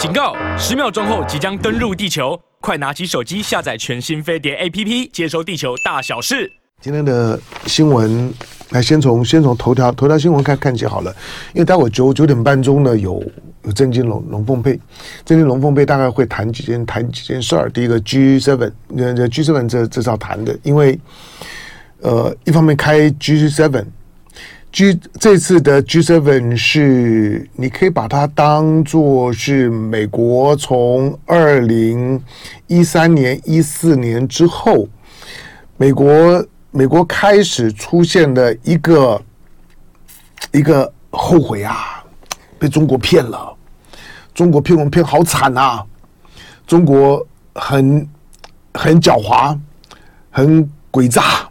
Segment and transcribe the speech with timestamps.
[0.00, 0.34] 警告！
[0.56, 6.50] 十秒钟后即将登陆地球，快拿起手机下载全新飞碟 APP，接收地球大小事。
[6.80, 8.32] 今天的新闻，
[8.70, 11.14] 来先从先从头条头条新闻看看起好了，
[11.52, 13.22] 因为待会九九点半钟呢有
[13.64, 14.72] 有郑金龙龙凤配，
[15.26, 17.68] 郑金龙凤配大概会谈几件谈几件事儿。
[17.68, 20.98] 第一个 G Seven，那那 G7 这这是要谈的，因为
[22.00, 23.84] 呃一方面开 G Seven。
[24.72, 32.22] G 这次的 G7 是，你可以把它当做是美国从二零
[32.68, 34.88] 一三年、一四年之后，
[35.76, 39.20] 美国美国开始出现的一个
[40.52, 42.04] 一个后悔啊，
[42.56, 43.52] 被中国骗了，
[44.32, 45.84] 中国骗我们骗好惨啊，
[46.64, 48.08] 中国很
[48.74, 49.58] 很狡猾，
[50.30, 51.50] 很诡诈，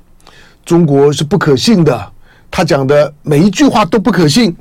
[0.64, 2.14] 中国是不可信的。
[2.52, 4.56] 他讲的每一句话都不可信，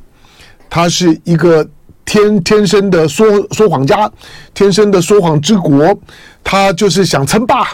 [0.69, 1.67] 他是一个
[2.05, 4.11] 天天生的说说谎家，
[4.55, 5.99] 天生的说谎之国，
[6.45, 7.69] 他就是想称霸，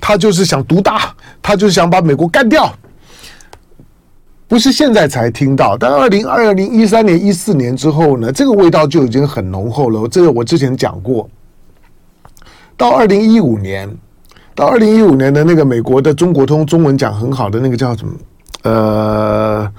[0.00, 2.72] 他就是想独大，他就是想把美国干掉。
[4.46, 10.08] 不是现在才听到，但二零二零一三年、一四年之后呢，这个味道就已经很浓厚了。
[10.08, 11.28] 这个我之前讲过，
[12.74, 13.94] 到二零一五年，
[14.54, 18.14] 到二零一五年的那个美国的中国通中文讲很好的那个叫什么？
[18.62, 19.72] 呃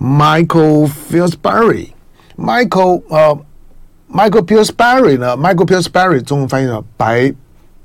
[0.00, 3.38] ，Michael Pillsbury，Michael 呃
[4.12, 7.32] ，Michael Pillsbury 呢？Michael Pillsbury 中文翻译成白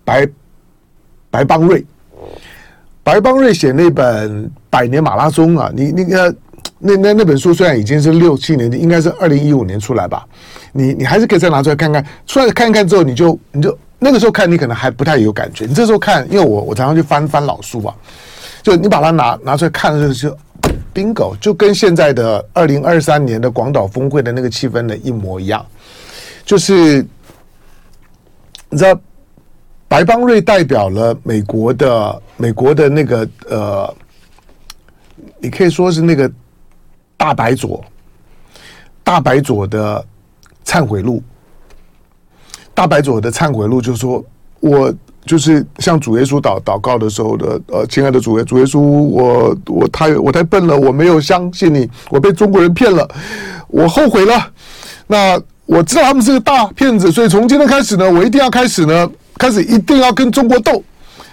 [0.04, 0.28] 白
[1.30, 1.86] 白邦瑞，
[3.04, 6.36] 白邦瑞写那本《百年马拉松》啊，你那个
[6.80, 10.26] 那那那本书虽然已经是六七年的，应该是二零一五年出来吧？
[10.72, 15.66] 你你还是可以再拿出来看看，出来看看之后，你就你就那个时候看，你可能还不太有感觉。
[15.66, 17.96] 你这时候看，因为我我常常去翻翻老书啊。
[18.64, 25.64] 就你把它拿拿出来看的时候，就 bingo，就跟现在的二零二三年的广岛峰会的那个气氛呢一模一样。
[26.46, 27.06] 就是
[28.70, 28.98] 你知道，
[29.90, 33.94] 白邦瑞代表了美国的美国的那个呃，
[35.40, 36.32] 你可以说是那个
[37.18, 37.84] 大白左，
[39.04, 40.06] 大白左的
[40.66, 41.22] 忏悔录，
[42.74, 44.24] 大白左的忏悔录就是说
[44.62, 44.94] 我。
[45.26, 53.08] 就是向主耶稣祷祷告的时候的，呃，亲爱的主耶主耶稣，我我太我太笨了，我没有相信你，我被中国人骗了，
[53.68, 54.52] 我后悔了。
[55.08, 60.84] 那我知道他们是个大骗子，所以从今天开始呢，我一定要开始呢，开始一定要跟中国斗，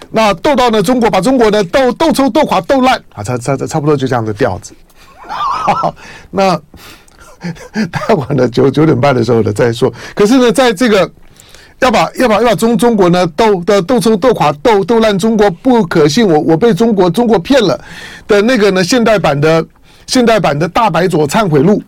[0.09, 4.73] 那斗到呢中国把中国呢斗斗抽斗垮斗烂啊，差差差差不多就这样的调子。
[6.31, 6.57] 那
[7.91, 9.91] 待会呢九九点半的时候呢再说。
[10.15, 11.11] 可是呢，在这个。
[11.81, 17.79] 要把要把要把中中国呢斗的斗抽斗垮斗斗烂中国不可信，我我被中国中国骗了
[18.27, 19.65] 的那个呢现代版的
[20.05, 21.81] 现代版的大白左忏悔录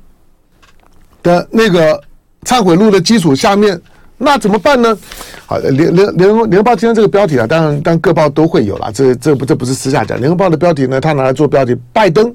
[1.22, 2.02] 的那个
[2.44, 3.80] 忏悔录的基础下面，
[4.18, 4.98] 那怎么办呢？
[5.46, 6.18] 好，联联联
[6.50, 12.34] 联合报今天这个标题啊，当然当各报都会有啦，这这不这不是私下讲，联合报的标题呢，他拿来做标题，拜登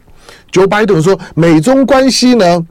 [0.53, 2.65] ，Joe Biden 说美中关系呢，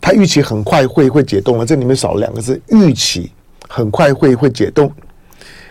[0.00, 3.30] 他预期很快会会解冻了，这里面少了两个字，预期。
[3.74, 4.92] 很快会会解冻。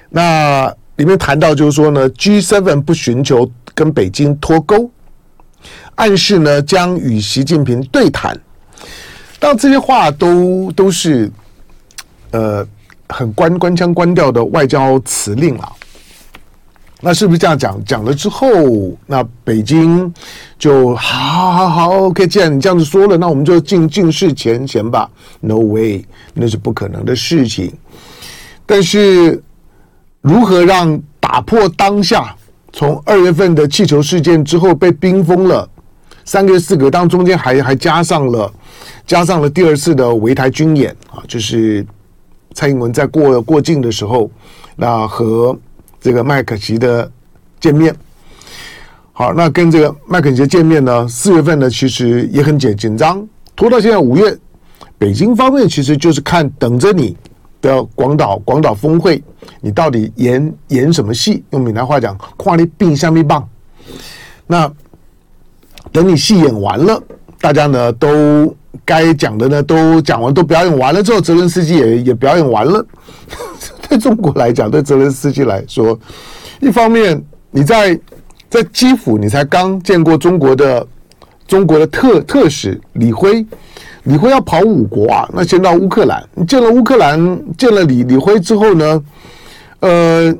[0.09, 4.89] 那里面谈到就是说呢，G7 不寻求跟北京脱钩，
[5.93, 8.35] 暗示呢将与习近平对谈。
[9.39, 11.31] 当这些话都都是
[12.31, 12.67] 呃
[13.07, 15.71] 很关关腔关调的外交辞令了。
[17.03, 17.83] 那是不是这样讲？
[17.83, 20.13] 讲了之后，那北京
[20.59, 22.27] 就好好好，OK。
[22.27, 25.09] 既然你这样子说了，那我们就尽尽释前嫌吧。
[25.39, 27.73] No way，那是不可能的事情。
[28.67, 29.41] 但是，
[30.21, 32.35] 如何让打破当下
[32.71, 35.67] 从二月份的气球事件之后被冰封了
[36.23, 38.53] 三个月四个，当中间还还加上了
[39.07, 41.83] 加上了第二次的围台军演啊，就是
[42.53, 44.29] 蔡英文在过过境的时候，
[44.75, 45.57] 那和。
[46.01, 47.09] 这个麦肯锡的
[47.59, 47.95] 见面，
[49.13, 51.07] 好，那跟这个麦肯锡见面呢？
[51.07, 53.25] 四月份呢，其实也很紧紧张，
[53.55, 54.35] 拖到现在五月，
[54.97, 57.15] 北京方面其实就是看等着你
[57.61, 59.23] 的广岛广岛峰会，
[59.61, 61.43] 你到底演演什么戏？
[61.51, 63.47] 用闽南话讲，跨你病下面棒。
[64.47, 64.69] 那
[65.91, 66.99] 等你戏演完了，
[67.39, 72.83] 大家呢都该讲的呢都讲完，都表演完了之后，泽伦斯基也也表演完了。
[73.91, 75.99] 对 中国来讲，对泽连斯基来说，
[76.61, 77.21] 一方面
[77.51, 77.99] 你在
[78.49, 80.87] 在基辅，你才刚见过中国的
[81.45, 83.45] 中国的特特使李辉，
[84.03, 87.19] 李辉要跑五国啊，那先到乌克兰，你见了乌克兰，
[87.57, 89.03] 见了李李辉之后呢，
[89.81, 90.33] 呃，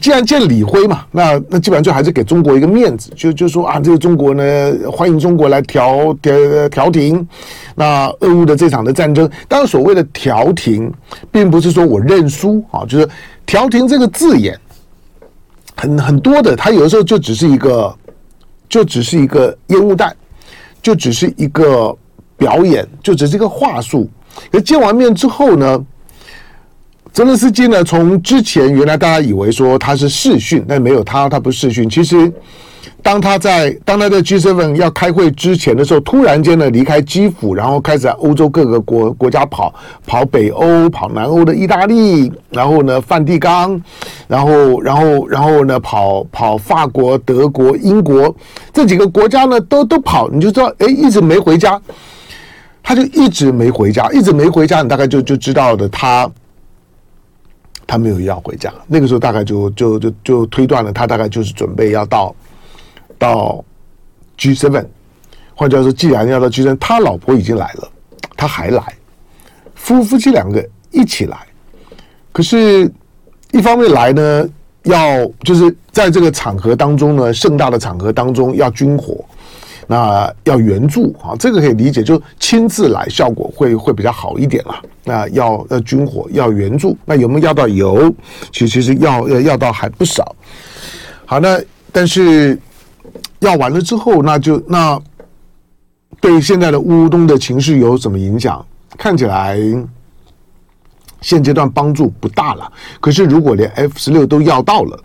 [0.00, 7.26] 既然见李辉嘛，那那基本上就还是给中国一个面子，就就说啊，这个中国呢，欢迎中国来调调调停，
[7.74, 10.92] 那俄乌的这场的战争，当然所谓的调停，
[11.30, 13.08] 并不是说我认输啊，就是
[13.44, 14.58] 调停这个字眼，
[15.76, 17.94] 很很多的，它有的时候就只是一个，
[18.68, 20.14] 就只是一个烟雾弹，
[20.82, 21.96] 就只是一个
[22.36, 24.08] 表演，就只是一个话术。
[24.50, 25.84] 可见完面之后呢？
[27.16, 27.82] 泽连斯基呢？
[27.82, 31.88] 从之前原来大家以为说他是试训，但没有他，他不是试训。
[31.88, 32.30] 其实，
[33.02, 39.74] 当他在当他在 G7 要开会之前的时候，突然间呢离开基辅，然后开始在欧洲各个国国家跑，
[40.06, 43.80] 跑北欧，跑南欧的意大利，然后呢梵蒂冈，
[44.28, 48.36] 然后然后然后呢跑跑法国、德国、英国
[48.74, 51.80] 这几个国家呢都都跑，你就知道哎，一直没回家，
[52.82, 55.88] 他就一直没回家，一直没回家，你大概就就知道的。
[55.88, 56.30] 他
[57.86, 62.34] 他没有要回家，那个时候大概就就就就推断了，他大概就是准备要到
[63.18, 63.64] 到
[64.38, 64.84] G7，
[65.54, 67.88] 换句话说，既然要到 G7，他老婆已经来了，
[68.36, 68.82] 他还来，
[69.74, 71.38] 夫夫妻两个一起来，
[72.32, 72.90] 可是，
[73.52, 74.48] 一方面来呢，
[74.82, 79.24] 要就是在这个场合当中呢，盛大的场合当中要军火。
[79.88, 84.82] 那要援助啊，这个可以理解，就亲自来效果会会比较好一点啦。
[85.04, 88.12] 那要要军火，要援助，那有没有要到油？
[88.50, 90.34] 其实其实要要要到还不少。
[91.24, 91.60] 好，那
[91.92, 92.58] 但是
[93.38, 95.00] 要完了之后，那就那
[96.20, 98.66] 对现在的乌东的情势有什么影响？
[98.98, 99.56] 看起来
[101.20, 102.72] 现阶段帮助不大了。
[103.00, 105.00] 可是如果连 F 十六都要到了，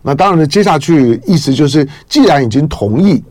[0.00, 3.22] 那当然呢，接下去意思就是，既然已经同意。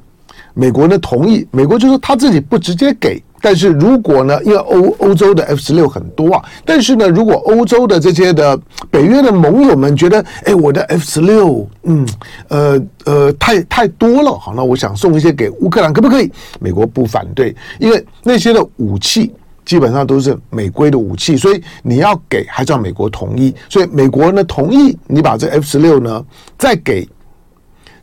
[0.54, 8.60] 美国呢同意，美国就说他自己不直接给，但是如果呢，因为欧欧洲的 F 十六很多啊，但是呢，如果欧洲的这些的
[8.90, 12.06] 北约的盟友们觉得，哎，我的 F 十六，嗯，
[12.50, 16.32] 呃呃，太太多了，好，那我想送一些给乌克兰，可不可以？
[16.60, 19.32] 美国不反对，因为那些的武器
[19.64, 26.24] 基本上都是美规的武器，所以你要给还是要美国同意，所以美国呢同意你把这 F 十六呢
[26.58, 27.08] 再给，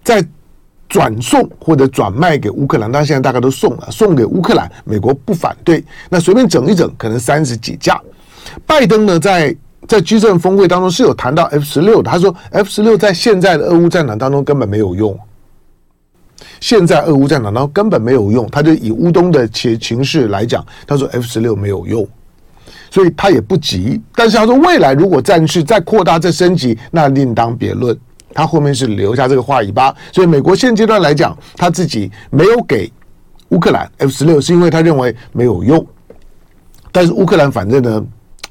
[0.02, 0.24] 再。
[0.88, 5.84] 转送或者转卖给乌克兰，当然现在大概都送了，送给乌克兰，美国不反对。
[6.08, 8.00] 那随便整一整，可能三十几架。
[8.66, 9.54] 拜登呢，在
[9.86, 15.18] 在 G7 峰会当中是有谈到 F 十六的，他说 F 十六在现在的俄乌战场当中根本没有用。
[16.60, 22.08] 现在俄乌战场当中根本没有用，他就以乌东的情情势来讲，他说 F 十六没有用，
[22.90, 24.00] 所以他也不急。
[24.14, 27.96] 但是他说未来如果战事再扩大再升级，那另当别论。
[28.38, 32.88] 他后面是留下这个话尾巴，所以美国现阶段来讲，他自己没有给
[33.48, 35.84] 乌克兰 F 十六，是因为他认为没有用。
[36.92, 38.00] 但是乌克兰反正呢，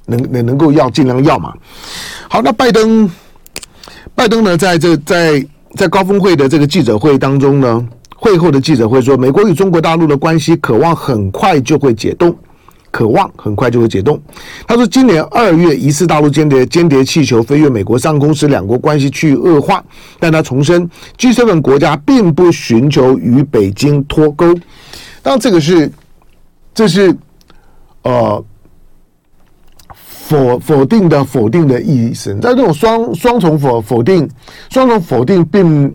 [0.05, 1.53] 能能能够要尽量要嘛。
[2.27, 3.09] 好，那拜登，
[4.13, 5.47] 拜登呢，在这在
[5.77, 12.35] 在高峰会的这个记者会当中呢，会后的记者会说，美国与中国大陆的关系渴望很快就会解冻。
[12.97, 14.19] 渴望很快就会解冻。
[14.65, 19.85] 他说，今年二月疑似大陆间谍间谍气球飞越美国上空时，两国关系趋于恶化。
[20.19, 24.51] 但他重申，G7 国家并不寻求与北京脱钩。
[25.21, 25.91] 当，这个是
[26.73, 27.15] 这是
[28.01, 28.43] 呃
[29.93, 32.33] 否否定的否定的意思。
[32.41, 34.27] 在这种双双重否否定，
[34.71, 35.93] 双重否定并。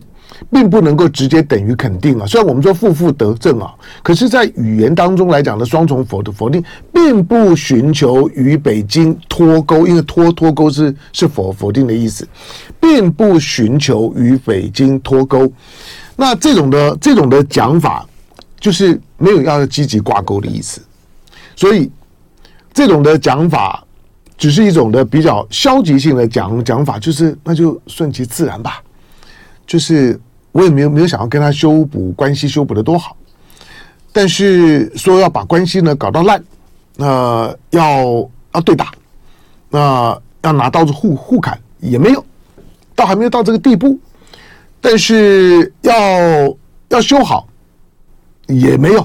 [0.51, 6.63] 并不能够直接等于肯定啊，虽然我们说负负得正啊，可是，在语言当中来讲的双重否的否定，
[6.93, 12.27] 并不寻求与北京脱钩，因为脱脱钩是是否否定的意思，
[12.79, 15.51] 并不寻求与北京脱钩。
[16.15, 18.05] 那这种的这种的讲法，
[18.59, 20.81] 就是没有要积极挂钩的意思，
[21.55, 21.89] 所以
[22.73, 23.83] 这种的讲法
[24.37, 28.81] 只是一种的比较消极性的讲讲法，就是那就顺其自然吧，
[29.67, 30.19] 就是。
[30.53, 33.17] 我也没有没有想要跟他修补关系，修补的多好，
[34.11, 36.43] 但是说要把关系呢搞到烂，
[36.95, 38.91] 那、要要对打，
[39.71, 42.23] 那、要拿刀子互互砍也没有，
[42.93, 43.97] 倒还没有到这个地步，
[44.79, 45.95] 但是要
[46.89, 47.47] 要修好
[48.45, 49.03] 也没有，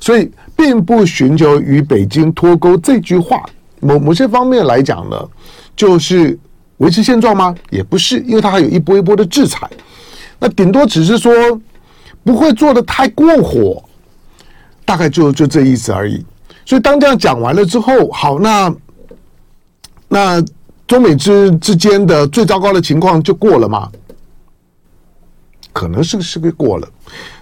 [0.00, 3.44] 所以并不寻求与北京脱钩这句话，
[3.80, 5.28] 某某些方面来讲呢，
[5.76, 6.38] 就是
[6.78, 7.54] 维持现状吗？
[7.68, 9.68] 也不是，因为它还有一波一波的制裁。
[10.38, 11.32] 那顶多只是说
[12.24, 13.82] 不会做的太过火，
[14.84, 16.24] 大概就就这意思而已。
[16.64, 18.74] 所以当这样讲完了之后，好，那
[20.08, 20.44] 那
[20.86, 23.90] 中美之之间的最糟糕的情况就过了吗？
[25.72, 26.88] 可能是是个过了。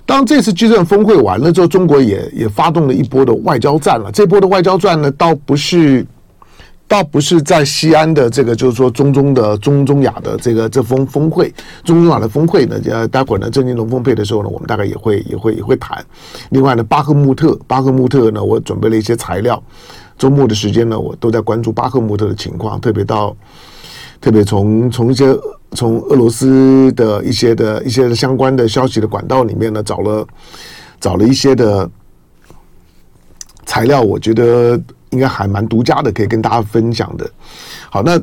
[0.05, 4.13] 当这次 G7 峰会完了之后，中国也也发动了一波的外交战了。
[4.13, 6.07] 这波的外交战呢，倒不是
[6.89, 11.53] 倒不是在西安的这个，就是说中中的中中亚的这个这峰峰会，
[11.83, 16.05] 中中亚的峰会呢，呃，待会儿呢，正金龙凤配的时候呢，我们大概也会也会也会谈。
[16.51, 19.61] 另外呢，巴赫穆特，巴赫穆特呢，我准备了一些材料，
[20.17, 23.37] 周末的时间呢，我都在关注巴赫穆特的情况，特别到
[24.21, 25.37] 特别从从一些
[25.73, 30.25] 从俄罗斯的一些的一些相关的消息的管道里面呢，找了
[31.01, 31.91] 找了一些的
[33.65, 34.81] 材料，我觉得。
[35.17, 37.29] 应该还蛮独家的，可以跟大家分享的。
[37.89, 38.21] 好，那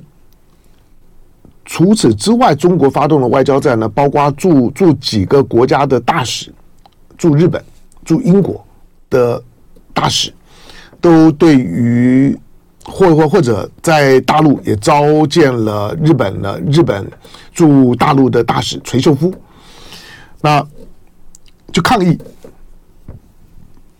[1.65, 6.53] 除此之外，中国发动的外交战呢，包括驻驻几个国家的大使，
[7.17, 7.63] 驻日本、
[8.05, 8.63] 驻英国
[9.09, 9.41] 的
[9.91, 10.31] 大使，
[11.01, 12.37] 都对于
[12.85, 17.09] 或或或者在大陆也召见了日本的日本
[17.51, 19.33] 驻大陆的大使垂秀夫，
[20.41, 20.63] 那
[21.71, 22.15] 就抗议。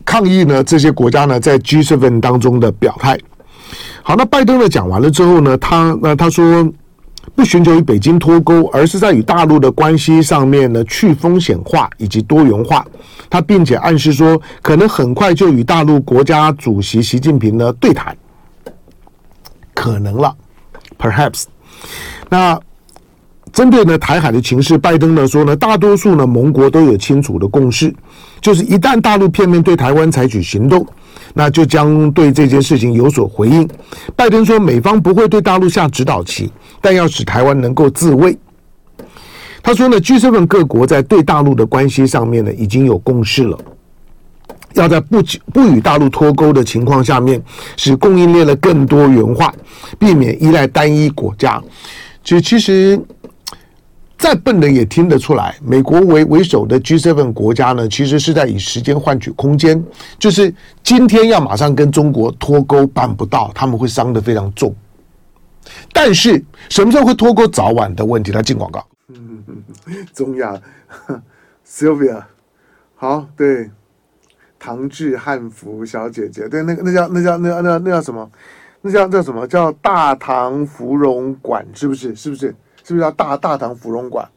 [0.06, 0.64] 抗议呢？
[0.64, 3.18] 这些国家呢，在 G7 当中的表态。
[4.02, 6.68] 好，那拜登呢讲完了之后呢，他那他说
[7.36, 12.86] 不寻求与北京脱钩，而是在与大陆的关系上面呢去风险化以及多元化。
[13.30, 18.16] 他并且暗示说，可能很快就与大陆国家主席习近平呢对谈，
[19.74, 20.36] 可能了
[21.00, 21.46] ，perhaps。
[22.30, 22.60] 那。
[23.54, 27.94] 针对呢台海的情势，拜登呢说呢，大多数呢盟国都有清楚的共识，
[28.42, 30.84] 就是一旦大陆片面对台湾采取行动，
[31.36, 33.70] 那就将对这件事情有所回应。
[34.16, 38.36] 拜登说，美方不会对大陆下指导棋，但要使台湾能够自卫。
[39.62, 43.58] 他说呢，G7 各国在对大陆的关系上面呢已经有共识了，
[44.74, 45.22] 要在不
[45.54, 47.40] 不与大陆脱钩的情况下面，
[47.78, 49.54] 使供应链的更多元化，
[50.00, 51.62] 避免依赖单一国家。
[52.24, 53.00] 其，其实。
[54.24, 59.84] 再笨的也听得出来，美国为为首的 G7 国家呢，其实是在以时间换取空间，
[60.18, 64.74] 就是今天要马上跟中国脱钩办不到，他们会伤得非常重。
[65.92, 68.32] 但是什么时候会脱钩，早晚的问题。
[68.32, 68.88] 他进广告。
[70.16, 70.58] 中亚，
[71.68, 72.24] Sylvia，
[72.96, 73.70] 好，对，
[74.58, 78.32] 唐制汉服小姐姐，对，那个那叫那叫那那那叫什么？
[78.80, 81.68] 那叫叫什么叫大唐芙蓉馆？
[81.74, 82.16] 是不是？
[82.16, 82.56] 是不是？
[82.84, 84.30] 是不是叫大大唐芙蓉馆？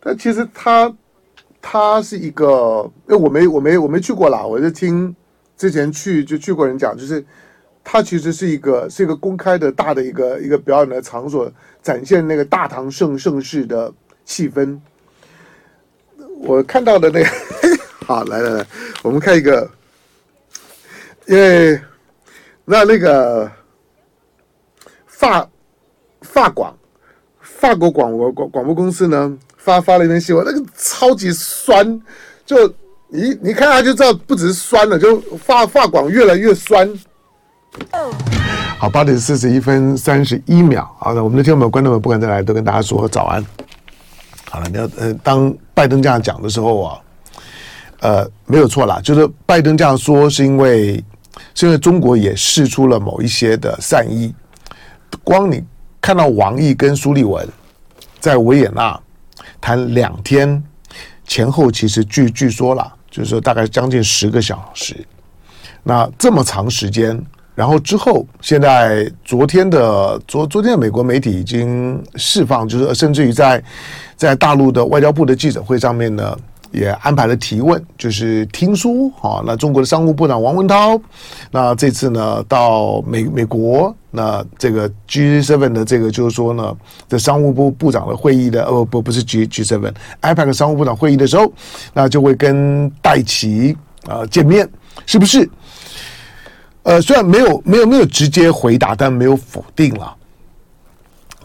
[0.00, 0.94] 但其实它
[1.60, 5.14] 它是一个，因为我没我没我没去过啦，我就听
[5.56, 7.24] 之前去就去过人讲，就是
[7.82, 11.50] 它其实是一个是一个公开的大的一个一个表演的场所，
[11.82, 13.92] 展现那个大唐盛盛世的
[14.24, 14.78] 气氛。
[16.38, 17.28] 我看到的那个，
[18.06, 18.66] 好，来来来，
[19.02, 19.68] 我们看一个，
[21.26, 21.80] 因为
[22.64, 23.50] 那那个
[25.06, 25.48] 发
[26.26, 26.46] 发。
[26.46, 26.76] 法广，
[27.40, 32.00] 法国广播广广播公司呢发发了一篇新闻，那个超级酸，
[32.44, 32.68] 就
[33.08, 36.88] 你你看他就知道，不只是酸了，就法法广越来越酸。
[38.78, 43.44] 好，八点四十一分三十一秒，好的，我们的听众们、观众们，不管在哪里，都跟大家说早安。
[44.50, 46.98] 好了，你要呃，当拜登这样讲的时候啊，
[48.00, 51.02] 呃，没有错啦，就是拜登这样说，是因为
[51.54, 54.32] 是因为中国也试出了某一些的善意，
[55.24, 55.64] 光你。
[56.06, 57.44] 看到王毅跟苏利文
[58.20, 58.96] 在维也纳
[59.60, 60.62] 谈两天
[61.26, 65.04] 前后，其实据据说了，就是说大概将近十个小时。
[65.82, 67.20] 那这么长时间，
[67.56, 73.60] 然后之后，现在昨天的昨昨天的美国媒体已经释放，就是甚至于在
[74.14, 76.38] 在大陆的外交部的记者会上面呢。
[76.76, 81.00] 也安排了提问，就是听说，哈，那中国的商务部长王文涛，
[81.50, 86.76] 那这次呢到美美国，那这个 G7 的这个就是说呢，
[87.08, 91.50] 这商务部部长的会议的，哦不不是 G G7，APEC 商务部长会议的时候，
[91.94, 93.74] 那就会跟戴琪
[94.06, 94.68] 啊见面，
[95.06, 95.48] 是不是？
[96.82, 100.14] 呃，虽然没有没有没有直接回答，但没有否定了。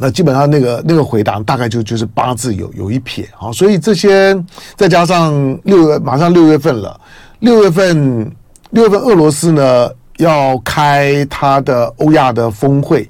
[0.02, 4.36] 那基本上那个那个回答大概就就是八字有有一撇啊，所以这些
[4.76, 5.32] 再加上
[5.64, 7.00] 六月马上六月份了，
[7.38, 8.36] 六月份
[8.72, 13.08] 六月份俄罗斯呢要开他的欧亚的峰会，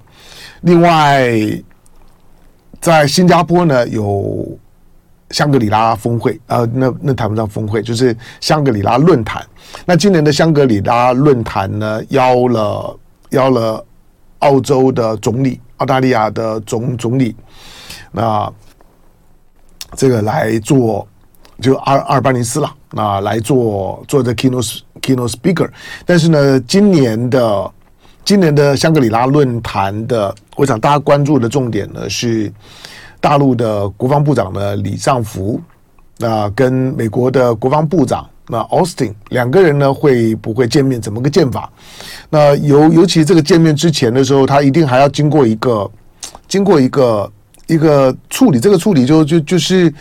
[0.62, 1.31] 另外
[2.81, 4.45] 在新加坡呢有
[5.29, 9.41] 香格里拉峰会啊，那那谈不上峰会，就是香格里拉论坛。
[9.86, 13.81] 那今年的香格里拉论坛呢邀了邀了
[14.39, 15.57] 澳洲的总理。
[15.81, 17.35] 澳大利亚的总总理，
[18.11, 18.47] 那
[19.95, 21.07] 这个来做
[21.59, 25.67] 就阿阿尔巴尼斯了，那来做做的 keynote keynote speaker。
[26.05, 27.71] 但是呢，今年的
[28.23, 32.53] 今年的香格里拉论坛的，我想大家关注的重点呢是
[33.19, 35.59] 大陆的国防部长的李尚福，
[36.19, 41.00] 那跟美国的国防部长那 Austin 两个人呢会不会见面？
[41.01, 41.72] 怎么个见法？
[42.29, 45.89] 那尤尤其这个见面之前的时候，他一定还要经过一个
[46.50, 47.31] 经过一个
[47.67, 48.60] 一个处理。
[48.60, 49.93] 这个处理就就就是，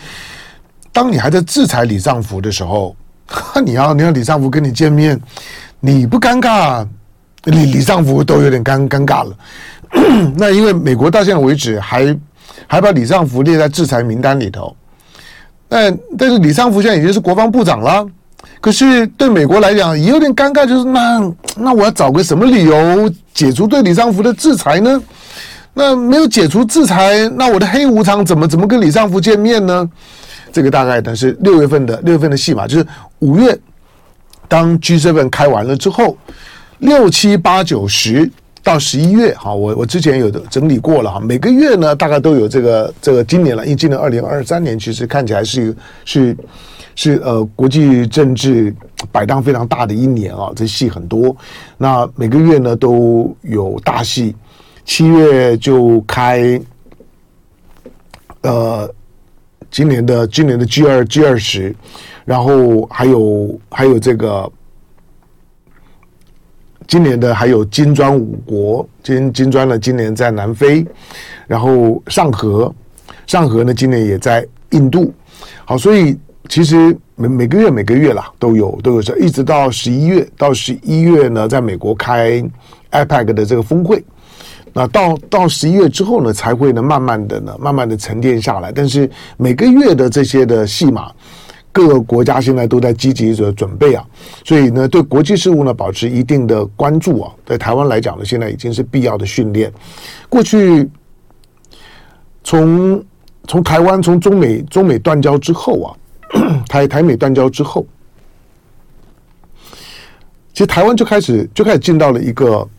[0.91, 2.93] 当你还在制裁李尚福的时候，
[3.65, 5.17] 你要你要李尚福跟你见面，
[5.79, 6.85] 你不尴尬，
[7.45, 9.33] 李李尚福都有点尴尴尬了。
[10.35, 12.13] 那因为美国到现在为止还
[12.67, 14.75] 还把李尚福列在制裁名单里头，
[15.69, 18.05] 但但是李尚福现在已经是国防部长了。
[18.59, 25.01] 可是对美国来讲也有点尴尬，就是那那我要找个什么理由解除对李尚福的制裁呢？
[25.73, 29.89] 那没有解除制裁，那我的黑无常怎么怎么跟李尚福见面呢？
[30.51, 32.85] 这个大概呢是六月份的六月份的戏码，就是
[33.19, 33.57] 五月
[34.47, 36.15] 当 G7 开完了之后，
[36.79, 38.29] 六七八九十
[38.61, 46.37] 到十一月，哈，我我之前有的整理过了哈，每个月呢大概都有这个这个今年了，因为今年二零二三年其实看起来是是。
[46.95, 48.73] 是呃，国际政治
[49.11, 51.35] 摆荡非常大的一年啊，这戏很多。
[51.77, 54.35] 那每个月呢都有大戏，
[54.83, 56.61] 七月就开
[58.41, 58.93] 呃
[59.69, 61.73] 今年的今年的 G 二 G 二十，
[62.25, 64.51] 然后还有还有这个
[66.87, 70.85] 今年的还有金砖五国，金金砖呢今年在南非，
[71.47, 72.71] 然后上合
[73.25, 75.11] 上合呢今年也在印度。
[75.63, 76.19] 好，所以。
[76.51, 82.43] 其实每每个月每个月啦都有都有这，一直到十一月到十一月呢，在美国开
[82.91, 84.03] APEC 的这个峰会，
[84.73, 88.69] 那到到十一月之后呢，才会呢慢慢的呢慢慢的沉淀下来。
[88.69, 91.09] 但是每个月的这些的戏码，
[91.71, 94.05] 各个国家现在都在积极的准备啊，
[94.43, 99.71] 所以呢对国际事务呢保持一定的关注啊，在台湾来讲呢，现在已经是必要的训练。
[100.27, 100.89] 过去
[102.43, 103.01] 从
[103.47, 105.95] 从台湾从中美中美断交之后啊。
[106.67, 107.85] 台台美断交之后，
[110.53, 112.69] 其实台湾就开始就开始进到了一个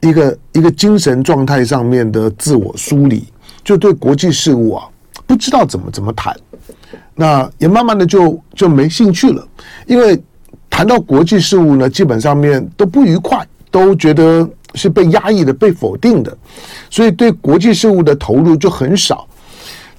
[0.00, 3.24] 一个一个精神状态上面的自我梳理，
[3.64, 4.88] 就对国际事务啊
[5.26, 6.36] 不知道怎么怎么谈，
[7.14, 9.46] 那也慢慢的就就没兴趣了，
[9.86, 10.20] 因为
[10.68, 16.36] 谈到国际事务呢，基本上面都不愉快，都觉得是被压抑的、被否定的，
[16.88, 19.26] 所以对国际事务的投入就很少，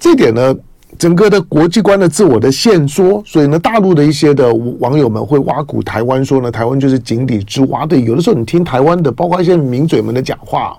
[0.00, 0.56] 这点呢。
[0.98, 7.84] 整个的国际观的自我的限缩，所以呢，大陆的一些的网友们会挖苦台湾，说呢，台湾就是井底之蛙。
[7.84, 10.78] 对，有的时候你听台湾的，包括一些名嘴们的讲话，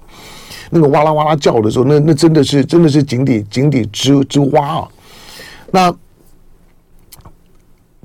[0.69, 4.87] 那个哇啦哇啦叫的时候，那那真的是真的是井底井底之之蛙啊。
[5.71, 5.93] 那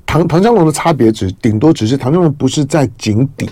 [0.05, 3.49] 唐唐湘龙的差别只顶多只是唐湘龙不是在井底，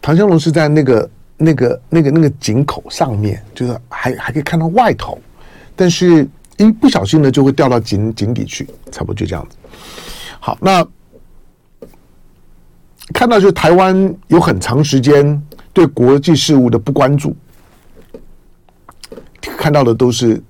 [0.00, 5.18] 唐湘龙是在那个那个那个那个井口上面，就是还还可以看到外头，
[5.74, 6.28] 但是。
[6.58, 9.56] 一不小心呢，就会掉到井井底去，差不多就这样子。
[10.40, 10.86] 好，那
[13.14, 15.40] 看到就台湾有很长时间
[15.72, 17.34] 对国际事务的不关注，
[19.40, 20.42] 看到的都是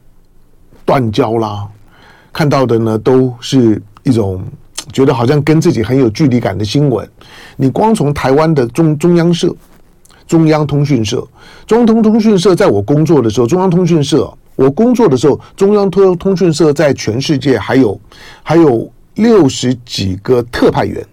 [0.84, 1.68] 断交啦，
[2.32, 4.42] 看到的呢都是一种
[4.92, 7.06] 觉得好像跟自己很有距离感的新闻。
[7.56, 9.54] 你光从台湾的中中央社、
[10.26, 11.26] 中央通讯社、
[11.66, 14.32] 中通通讯社，在我工作的时候，中央通讯社。
[14.58, 18.00] 我工作的时候，中央通通讯社在全世界还有
[18.42, 21.06] 还有六十几个特派员，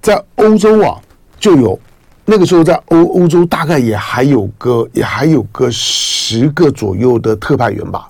[0.00, 0.96] 在欧洲啊
[1.40, 1.76] 就有
[2.24, 8.08] 那个时候在欧欧洲大概也还有个也还有个十个左右的特派员吧。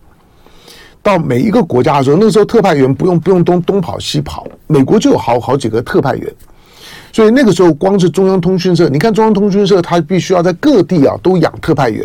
[1.02, 6.34] 到每一个国家的时候，那时候特派员不用不用东东跑西跑，美国就有好好几个特派员。
[7.12, 12.02] 所以那个时候，光是中央通讯社，你看中央通讯社，它必须要在各地啊都养特派员，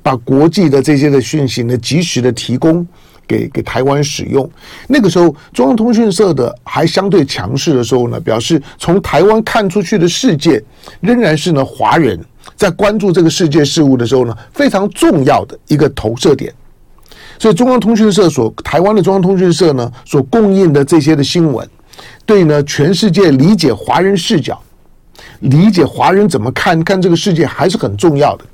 [0.00, 2.86] 把国际的这些的讯息呢及时的提供
[3.26, 4.48] 给给台湾使用。
[4.86, 10.62] 那个时候，中央通讯社的还相对强势的时候呢，表示从台湾看出去的世界，
[11.00, 12.16] 仍然是呢华人
[12.54, 16.54] 在关注这个世界事务的时候呢非常重要的一个投射点。
[17.40, 21.68] 所以，中央通讯社所台湾的中央通讯社呢所供应的这些的新闻。
[22.26, 24.58] 对呢，全世界理解华人视角，
[25.40, 28.44] 理解华人怎么看看这个世界还是很重要的。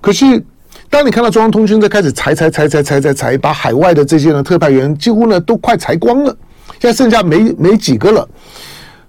[0.00, 0.44] 可是，
[0.90, 6.36] 当你看到中央通讯在开始裁裁裁裁裁裁裁，把海外的这些呢特派员几乎呢都快裁光了，
[6.80, 8.28] 现在剩下没没几个了。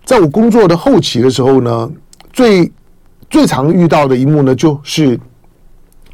[0.06, 1.92] 在我工作的后期的时候呢，
[2.32, 2.72] 最
[3.32, 5.20] 最常遇到的一幕呢，就是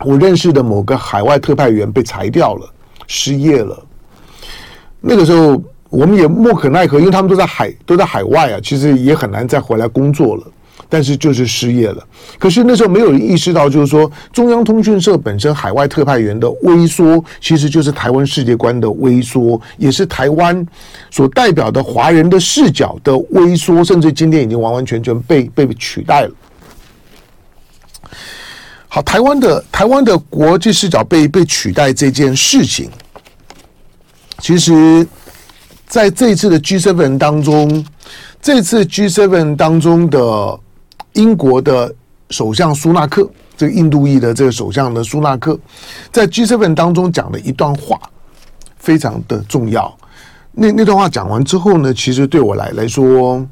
[0.06, 2.66] 我认识的某个海外特派员被裁掉了，
[3.08, 3.78] 失业了。
[5.02, 5.62] 那个时候。
[5.94, 10.44] 我们也莫可奈何，因为他们都在海都在海外啊，其实也很难再回来工作了。
[10.90, 12.04] 但是就是失业了。
[12.38, 20.66] 可是那时候没有意识到，就是说中央通讯社本身海外特派员的微缩，其实就是台湾世界观的微缩，也是台湾
[21.10, 26.32] 所代表的华人的视角的微缩，甚至今天已经完完全全被被取代了。
[28.88, 32.90] 好，台湾的台湾的国际视角被被取代这件事情，
[34.40, 35.08] 其实
[35.94, 37.86] 在这一次的 G7 当中，
[38.42, 40.60] 这次 G7 当中的。
[41.14, 41.94] 英国的
[42.32, 45.60] 首相苏纳克，这个印度裔的这个首相的苏纳克，
[46.12, 48.00] 在 G7 当中讲了一段话，
[48.78, 49.96] 非常的重要。
[50.54, 53.48] 那那段话讲完之后呢，其实对我来来说，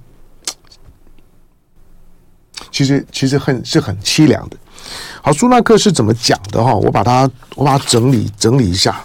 [2.72, 4.58] 其实其实很是很凄凉的。
[5.22, 6.74] 好，苏纳克是怎么讲的哈？
[6.74, 9.00] 我把它我把它整理整理一下。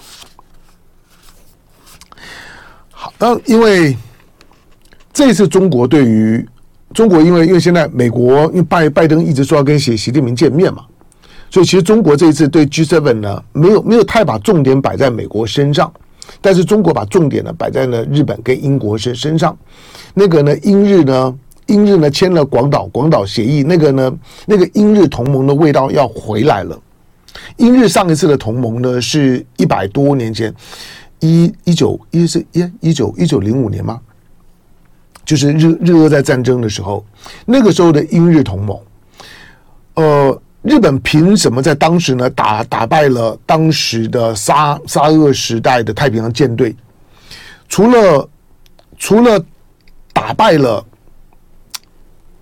[3.06, 3.96] 好，当因为
[5.12, 6.44] 这次中国对于
[6.92, 10.84] 中国因为因为现在美国因为拜拜登一直说要跟习习近平见面嘛，
[11.48, 15.92] 所以其实中国这一次对 G7 呢，没有没有太把重点摆在美国身上，
[16.40, 19.56] 但是中国把重点呢摆在了日本跟英国身身上。
[20.12, 21.32] 那个呢，英日呢，
[21.66, 24.12] 英日呢签了广岛广岛协议，那个呢，
[24.46, 26.76] 那个英日同盟的味道要回来了。
[27.58, 30.52] 英日上一次的同盟呢，是一百多年前，
[31.26, 34.00] 一一九一是一一九一九零五年吗？
[35.24, 37.04] 就是日日俄在战争的时候，
[37.44, 38.80] 那个时候的英日同盟，
[39.94, 46.76] 呃，日本凭什么在当时呢打打败了当时的沙沙俄时代的太平洋舰队？
[47.68, 48.28] 除了
[48.96, 49.44] 除了
[50.12, 50.84] 打败了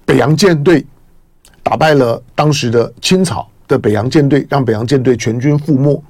[0.04, 0.84] 北洋舰队，
[1.62, 6.04] 打败了当时的清朝的北洋舰队，让北洋舰队全军覆没。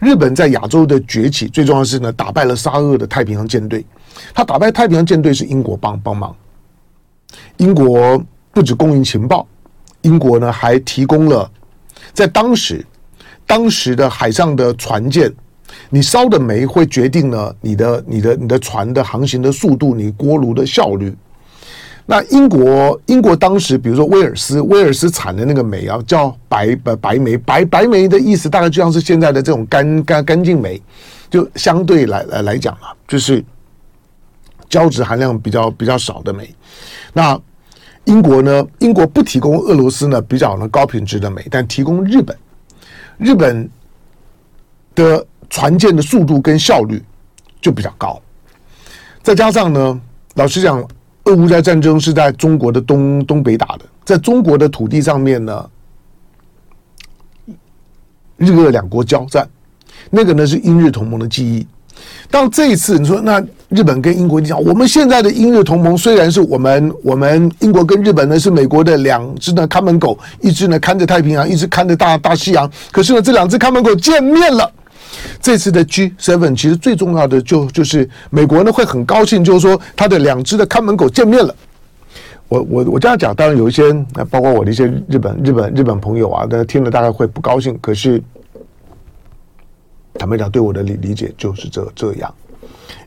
[0.00, 3.84] 日本在亚洲的崛起，最重要的是呢，打败了沙俄的太平洋舰队。
[4.34, 6.34] 他打败太平洋舰队是英国帮帮忙。
[7.58, 9.46] 英国不止供应情报，
[10.00, 11.48] 英国呢还提供了
[12.14, 12.84] 在当时
[13.46, 15.30] 当时的海上的船舰，
[15.90, 21.14] 你烧的煤会决定了你的你的你的船的航行的速度，你锅炉的效率。
[22.06, 30.82] 那英国，英国当时，比如说威尔斯，威尔斯产的那个煤啊，叫白白白煤，白白煤的意思大概就像是现在的这种干干干净煤，
[31.30, 33.44] 就相对来来来讲啊，就是
[34.68, 36.52] 胶质含量比较比较少的煤。
[37.12, 37.40] 那
[38.06, 42.36] 英国呢，英国不提供俄罗斯呢比较呢高品质的煤，但提供日本，
[43.18, 43.70] 日本
[44.96, 47.00] 的船舰的速度跟效率
[47.60, 48.20] 就比较高，
[49.22, 50.00] 再加上呢，
[50.34, 50.84] 老实讲。
[51.30, 55.70] 俄乌战战争是在中国的东东北打的，在中国的土地上面呢，
[58.36, 59.48] 日俄两国交战，
[60.10, 61.66] 那个呢是英日同盟的记忆。
[62.30, 74.72] 当这一次你说，那日本跟英国，你讲我们现在的英日同盟虽然是我们我们英国跟日本呢是美国的两只呢看门狗，一只呢看着太平洋，一只看着大大西洋，可是呢这两只看门狗见面了。
[75.40, 81.54] 这次的 G7 其实最重要的就就是美国呢会很高兴，就是说他的两只的看门狗见面了。
[82.48, 83.92] 我我我这样讲，当然有一些，
[84.28, 87.78] 包括我的一些日本日本日本朋友啊，大家听了大概会不高兴。
[87.80, 88.22] 可是
[90.14, 92.34] 坦白讲，对我的理理解就是这这样。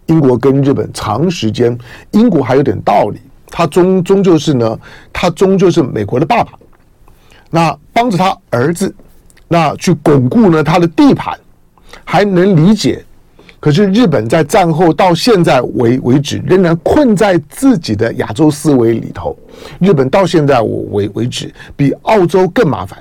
[0.05, 1.77] 英国跟日本长时间，
[2.11, 4.79] 英国还有点道理，他终终究是呢，
[5.11, 6.53] 他终究是美国的爸爸，
[7.49, 8.95] 那帮着他儿子，
[9.47, 11.37] 那去巩固呢他的地盘。
[12.03, 13.03] 还能理解，
[13.59, 19.37] 可是日本在战后到现在为为止，仍然困在自己的亚洲思维里头。
[19.79, 22.97] 日本到现在我为为止，比澳洲更麻烦，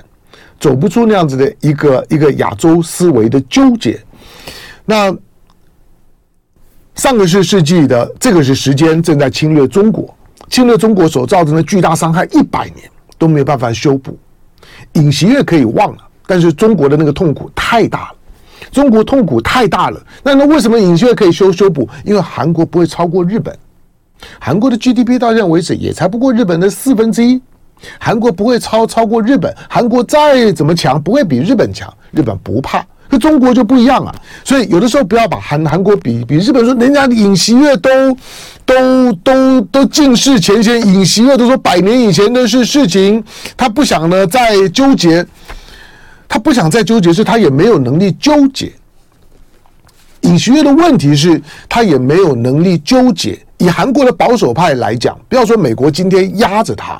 [0.59, 3.99] 走不出那样子的一个一个亚洲思维的纠结。
[4.85, 5.15] 那
[6.95, 10.15] 上个世世纪的这个是时间正在侵略中国，
[10.49, 14.17] 侵略中国所造成的巨大伤害，一百年都没有办法修补。
[14.93, 18.15] 尹锡悦可以忘了，但是中国的那个痛苦太大了。
[18.73, 21.87] 中国痛苦太大了，那那为什么尹锡悦可以修修补？
[22.03, 23.55] 因为韩国不会超过日本，
[24.39, 27.39] 韩国的 GDP 到现在为止也才不过日本的四分之一，
[27.99, 34.15] 韩国不会超超过日本，韩国再怎么强不会比日本强，日本不怕，可中国就不一样啊。
[34.43, 37.89] 所以有的时候不要把韩韩国比比日本，说人家尹锡悦都
[38.65, 43.23] 都都都尽释前嫌，尹锡悦都说百年以前的事事情，
[43.55, 45.23] 他不想呢再纠结。
[46.33, 48.73] 他不想再纠结，是他也没有能力纠结。
[50.21, 53.39] 尹锡悦的问题是，他也没有能力纠结。
[53.59, 56.99] 以韩国的保守派来讲，不要说美国今天压着他，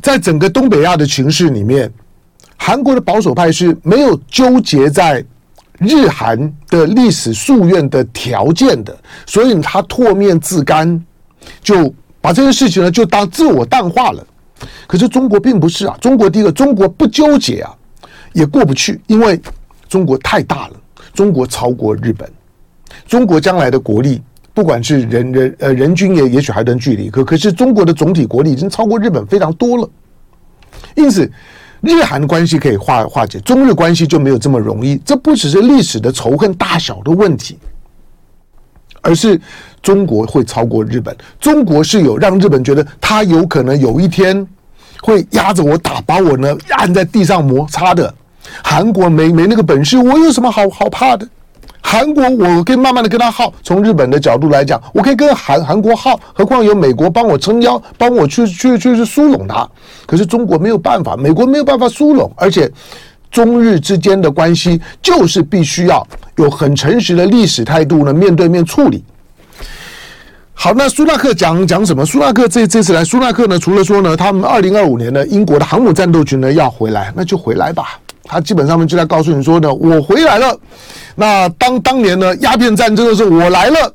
[0.00, 1.92] 在整个东北亚的情势里面，
[2.56, 5.24] 韩国的保守派是没有纠结在
[5.80, 11.04] 日韩的历史夙愿的条件的，所以他唾面自干，
[11.64, 14.24] 就把这件事情呢就当自我淡化了。
[14.86, 17.74] 可是中国并不是啊，中国第一个，中国不纠结啊，
[18.32, 19.40] 也过不去，因为
[19.88, 20.74] 中国太大了，
[21.12, 22.30] 中国超过日本，
[23.06, 24.20] 中国将来的国力，
[24.52, 29.88] 不管是人人呃人均也也许还有段距离，可可是中国的总体国力已经超过日本非常多了，
[30.96, 31.30] 因此
[31.80, 34.96] 日韩关系可以化化解，中日关系就没有这么容易。
[35.04, 37.58] 这不只是历史的仇恨大小的问题，
[39.02, 39.40] 而是
[39.82, 44.46] 中国会超过日本，中国是有让日本觉得他有可能有一天。
[45.04, 48.12] 会压着我打，把我呢按在地上摩擦的。
[48.62, 51.28] 韩国没没那个本事，我有什么好好怕的？
[51.82, 53.52] 韩国我可以慢慢的跟他耗。
[53.62, 59.68] 从日本的角度来讲，我可以跟韩韩国耗，何况有美国帮我撑腰，帮我去去去去疏拢他。
[60.06, 62.70] 可是中国没有办法，美国没有办法疏拢，而且
[63.30, 69.04] 中日之间的关系就是必须要有很诚实的历史态度呢，面对面处理。
[70.56, 72.06] 好，那苏纳克讲讲什么？
[72.06, 77.98] 苏纳克这这次来，苏纳克呢，除了说呢，他们二零二五年呢，英国的航母战斗群呢要回来，那就回来吧。
[78.22, 80.58] 他基本上呢就在告诉你说呢，我回来了。
[81.16, 83.92] 那当当年呢鸦片战争的时候，我来了。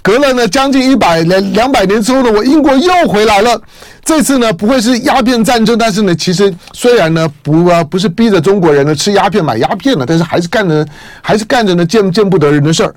[0.00, 3.60] 隔了呢将近一百两两百年之后呢，我英国又回来了。
[4.04, 10.86] 这次呢不会是鸦片战争，但是呢，其实虽然呢不啊不是逼着中国人呢吃鸦片买鸦片了，但是还是干着
[11.20, 12.94] 还是干着呢见见不得人的事儿。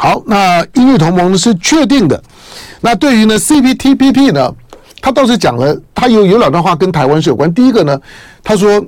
[0.00, 2.22] 好，那英日同盟是确定的。
[2.80, 4.54] 那对于呢 CPTPP 呢，
[5.02, 7.52] 他倒是讲了，他有有两段话跟台湾是有关。
[7.52, 8.00] 第一个呢，
[8.44, 8.80] 他说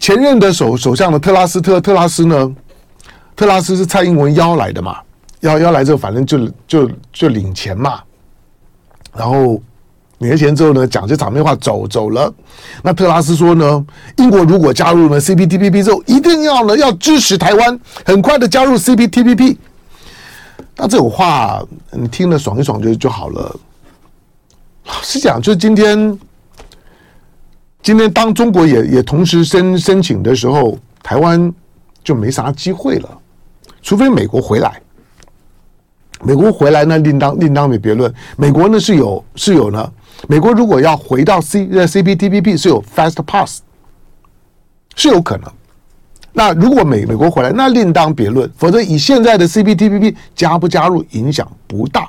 [0.00, 2.56] 前任的首首相的特拉斯特特拉斯呢，
[3.36, 4.98] 特拉斯是蔡英文邀来的嘛，
[5.40, 8.00] 邀邀来之后，反正就就就领钱嘛，
[9.14, 9.62] 然后。
[10.22, 12.32] 年前之后呢，讲这场面话走走了。
[12.82, 13.84] 那特拉斯说呢，
[14.16, 19.56] 英国如果加入了 CPTPP 之后，一定要呢要支持台湾，很快的加入 CPTPP。
[20.76, 23.54] 那这种话你听了爽一爽就就好了。
[24.86, 26.18] 老实讲，就今天，
[27.82, 31.52] 今天当中国也也同时申申请的时候，台湾
[32.02, 33.18] 就没啥机会了，
[33.82, 34.80] 除非美国回来。
[36.24, 38.12] 美国回来呢，另当另当别论。
[38.36, 39.92] 美国呢是有是有呢。
[40.28, 43.60] 美国如果要回到 C 呃 CPTPP 是有 fast pass，
[44.94, 45.50] 是有可能。
[46.32, 48.50] 那如果美美国回来，那另当别论。
[48.56, 52.08] 否则以现在的 CPTPP 加不加入影响不大。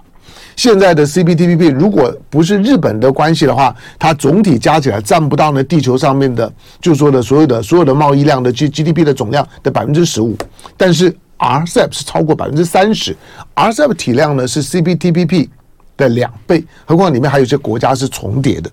[0.55, 10.37] 现在的 CPTPP 如果不是日本的关系的话，它总体加起来占不到呢地球上面的，就说的所有的所有的贸易量的 G GDP 的总量的百分之十五。
[10.77, 13.17] 但是 RCEP 是超过百分之三十
[13.55, 15.49] ，RCEP 体量呢是 CPTPP。
[15.97, 18.69] 的两倍，何况里面还有一些国家是重叠的。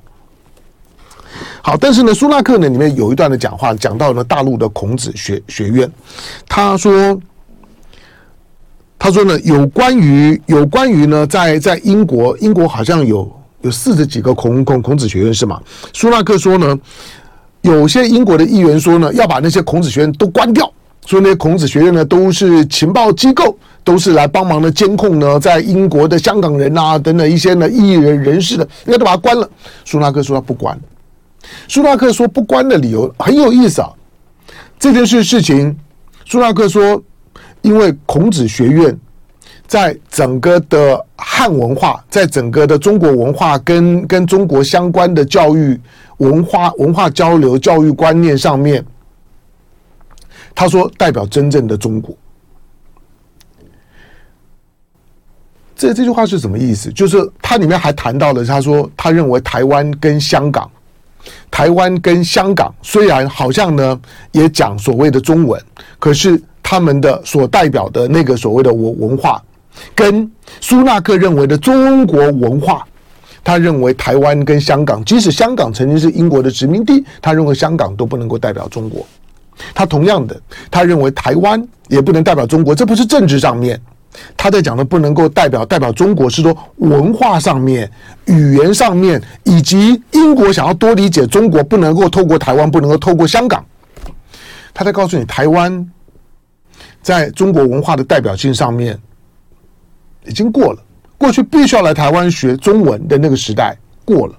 [1.62, 5.90] 好，但是呢，苏纳克呢里面有一段的讲话，讲到了大陆的孔子学学院，
[6.48, 7.18] 他说，
[8.98, 13.30] 他说呢，有关于有关于呢，在在英国，英国好像有
[13.60, 15.60] 有四十几个孔孔孔子学院是吗？
[15.92, 16.78] 苏纳克说呢，
[17.60, 20.70] 有些英国的议员说呢，要把那些孔子学院都关掉。
[21.06, 29.48] 说那些孔子学院呢，都是情报机构，都是来帮忙的监控呢，在英国的香港人啊等等一些呢艺人人士的，应该都把它关了。
[29.84, 30.78] 苏纳克说他不关。
[31.66, 33.90] 苏纳克说不关的理由很有意思啊。
[34.78, 35.76] 这件事事情，
[36.26, 37.02] 苏纳克说，
[37.62, 38.98] 因为孔子学院
[39.66, 45.80] 在整个的汉文化，在整个的中国文化跟跟中国相关的教育
[46.18, 48.84] 文化文化交流、教育观念上面。
[50.54, 52.14] 他说：“代表真正的中国。”
[55.80, 56.92] 这这句话是什么意思？
[56.92, 60.70] 就是他里面还谈到了，他说他认为台湾跟香港，
[61.50, 63.98] 台湾跟香港虽然好像呢
[64.32, 65.58] 也讲所谓的中文，
[65.98, 69.42] 可是他们的所代表的那个所谓的文文化，
[69.94, 72.86] 跟苏纳克认为的中国文化，
[73.42, 79.06] 他认为台湾跟香港，即使香港曾经是英国的殖民地，他认为香港都不能够代表中国。
[79.72, 80.38] 他同样的，
[80.70, 83.80] 他认为台湾也不能代表中国，这不是政治上面，
[84.36, 87.90] 他在讲的不能够代表代表中国，是说文化上面、
[88.26, 93.64] 语言上面，以及英国想要多理解中国，不能够透过台湾，不能够透过香港。
[94.74, 95.90] 他在告诉你，台湾
[97.02, 98.98] 在中国文化的代表性上面
[100.24, 100.82] 已经过了，
[101.16, 104.34] 过去必须要来台湾学中文的那个时代过了，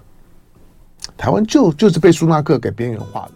[1.17, 3.31] 台湾就就是被苏纳克给边缘化了。